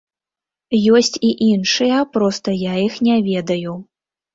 [1.01, 3.81] Ёсць і іншыя, проста я іх не ведаю.